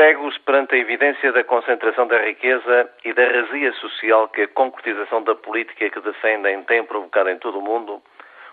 [0.00, 5.22] Cegos perante a evidência da concentração da riqueza e da razia social que a concretização
[5.22, 8.00] da política que defendem tem provocado em todo o mundo,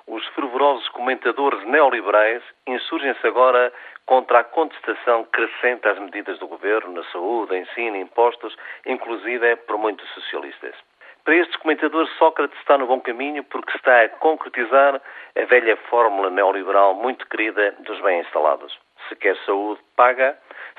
[0.07, 3.71] os fervorosos comentadores neoliberais insurgem-se agora
[4.05, 8.53] contra a contestação crescente às medidas do governo na saúde, ensino, impostos,
[8.85, 10.75] inclusive por muitos socialistas.
[11.23, 15.01] Para estes comentadores, Sócrates está no bom caminho porque está a concretizar
[15.33, 18.77] a velha fórmula neoliberal muito querida dos bem instalados.
[19.07, 20.37] Se quer saúde, paga.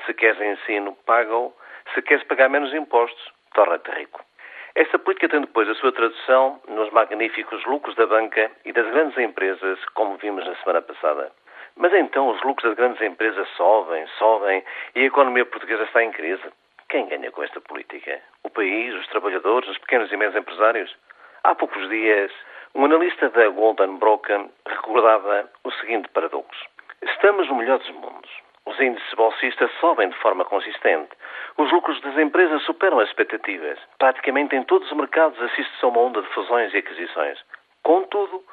[0.09, 1.53] Se queres ensino, paga-o.
[1.93, 4.25] Se queres pagar menos impostos, torna-te rico.
[4.73, 9.15] Esta política tem depois a sua tradução nos magníficos lucros da banca e das grandes
[9.19, 11.31] empresas, como vimos na semana passada.
[11.75, 14.63] Mas então os lucros das grandes empresas sobem, sobem
[14.95, 16.49] e a economia portuguesa está em crise.
[16.89, 18.19] Quem ganha com esta política?
[18.41, 20.97] O país, os trabalhadores, os pequenos e médios empresários?
[21.43, 22.31] Há poucos dias,
[22.73, 26.65] um analista da Golden Broken recordava o seguinte paradoxo.
[27.03, 28.48] Estamos no melhor dos mundos.
[28.69, 31.09] Os índices bolsistas sobem de forma consistente.
[31.57, 33.79] Os lucros das empresas superam as expectativas.
[33.97, 37.43] Praticamente em todos os mercados assiste-se a uma onda de fusões e aquisições.
[37.81, 38.43] Contudo,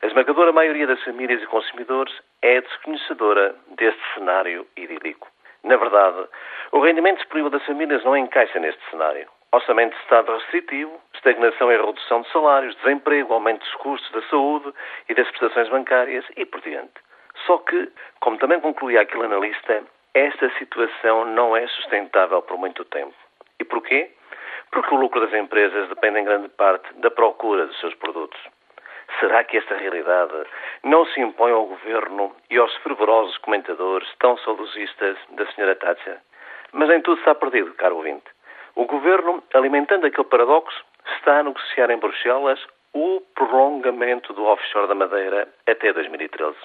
[0.00, 5.28] a esmagadora maioria das famílias e consumidores é desconhecedora deste cenário idílico.
[5.62, 6.26] Na verdade,
[6.72, 9.28] o rendimento disponível das famílias não encaixa neste cenário.
[9.52, 14.72] Orçamento de Estado restritivo, estagnação e redução de salários, desemprego, aumento dos custos da saúde
[15.06, 16.94] e das prestações bancárias e por diante.
[17.46, 23.14] Só que, como também concluía aquele analista, esta situação não é sustentável por muito tempo.
[23.60, 24.10] E porquê?
[24.70, 28.38] Porque o lucro das empresas depende em grande parte da procura dos seus produtos.
[29.20, 30.34] Será que esta realidade
[30.82, 35.76] não se impõe ao governo e aos fervorosos comentadores tão saudosistas da Sra.
[35.76, 36.18] Thatcher?
[36.72, 38.26] Mas em tudo está perdido, caro ouvinte.
[38.74, 40.84] O governo, alimentando aquele paradoxo,
[41.16, 42.60] está a negociar em Bruxelas
[42.92, 46.56] o prolongamento do offshore da Madeira até 2013.